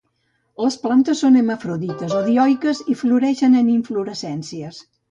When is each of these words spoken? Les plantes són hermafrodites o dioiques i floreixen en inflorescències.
Les 0.63 0.77
plantes 0.85 1.21
són 1.25 1.37
hermafrodites 1.41 2.17
o 2.21 2.25
dioiques 2.33 2.85
i 2.95 2.99
floreixen 3.05 3.63
en 3.63 3.73
inflorescències. 3.79 4.87